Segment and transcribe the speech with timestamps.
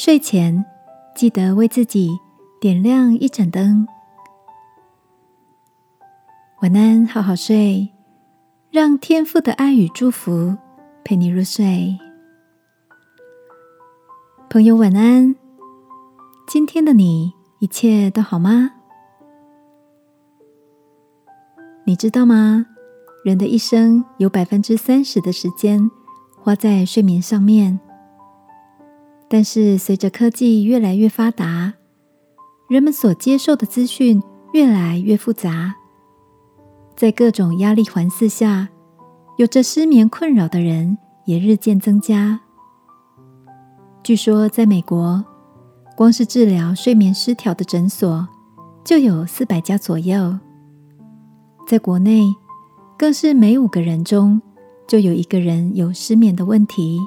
[0.00, 0.64] 睡前
[1.12, 2.16] 记得为自己
[2.60, 3.84] 点亮一盏灯。
[6.62, 7.88] 晚安，好好睡，
[8.70, 10.56] 让天父的爱与祝福
[11.02, 11.98] 陪你入睡。
[14.48, 15.34] 朋友，晚安。
[16.46, 18.70] 今天的你一切都好吗？
[21.82, 22.64] 你知道吗？
[23.24, 25.90] 人的一生有百分之三十的时间
[26.40, 27.80] 花在睡眠上面。
[29.28, 31.74] 但是随着科技越来越发达，
[32.68, 35.74] 人们所接受的资讯越来越复杂，
[36.96, 38.68] 在各种压力环伺下，
[39.36, 40.96] 有着失眠困扰的人
[41.26, 42.40] 也日渐增加。
[44.02, 45.22] 据说，在美国，
[45.94, 48.26] 光是治疗睡眠失调的诊所
[48.82, 50.38] 就有四百家左右。
[51.66, 52.22] 在国内，
[52.98, 54.40] 更是每五个人中
[54.86, 56.98] 就有一个人有失眠的问题。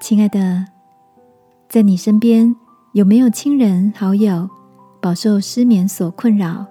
[0.00, 0.64] 亲爱的，
[1.68, 2.54] 在你身边
[2.92, 4.48] 有没有亲人好友
[5.02, 6.64] 饱受失眠所困扰？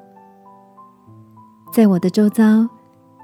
[1.73, 2.67] 在我的周遭，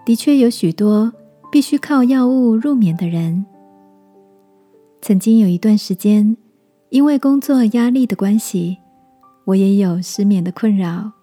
[0.06, 1.12] 的确有许多
[1.50, 3.46] 必须靠药物入眠的人。
[5.02, 6.36] 曾经有一段时间，
[6.90, 8.78] 因为工作压力的关系，
[9.46, 11.14] 我也有失眠的困扰。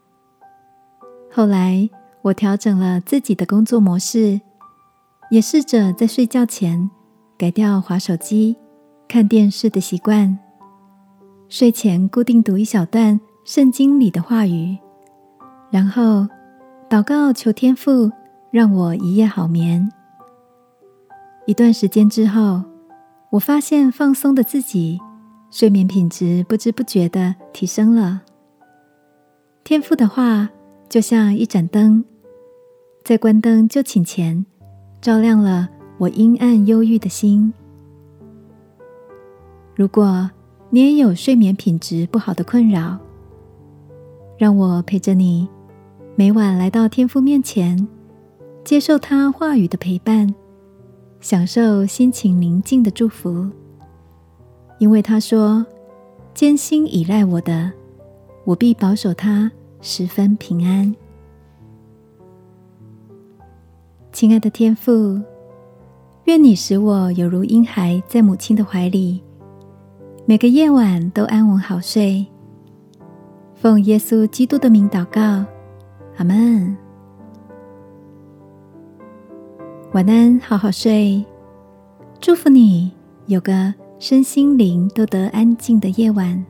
[1.31, 1.89] 后来，
[2.23, 4.41] 我调整了自己的工作模式，
[5.31, 6.91] 也试着在睡觉前
[7.39, 8.57] 改掉划手机、
[9.11, 10.39] 看电视的习惯，
[11.49, 14.79] 睡前固定读一小段圣经里的话语，
[15.69, 16.29] 然后
[16.89, 18.09] 祷告求天父
[18.53, 19.91] 让我一夜好眠。
[21.45, 22.63] 一段时间之后。
[23.31, 25.01] 我发现放松的自己，
[25.53, 28.23] 睡眠品质不知不觉的提升了。
[29.63, 30.51] 天父的话
[30.89, 32.05] 就像一盏灯，
[33.05, 34.45] 在关灯就寝前，
[35.01, 37.55] 照亮了我阴暗忧郁的心。
[39.81, 40.31] 如果
[40.69, 42.99] 你也有睡眠品质不好的困扰，
[44.37, 45.49] 让我陪着你，
[46.17, 47.89] 每晚来到天父面前，
[48.63, 50.35] 接受他话语的陪伴。
[51.21, 53.49] 享受心情宁静的祝福，
[54.79, 55.65] 因为他说
[56.35, 57.73] ：“艰辛依赖我的，
[58.45, 60.95] 我必保守他十分平安。”
[64.13, 65.19] 亲爱的天父，
[66.25, 69.23] 愿你使我有如婴孩在母亲的怀里，
[70.31, 72.25] 每个夜晚都安稳好睡。
[73.53, 75.45] 奉耶稣基督的名祷告，
[76.19, 76.77] 阿门。
[79.93, 81.27] 晚安，好好睡。
[82.21, 82.93] 祝福你
[83.27, 86.47] 有个身心灵都得安静的夜晚。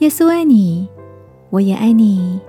[0.00, 0.88] 耶稣爱你，
[1.48, 2.40] 我也爱你。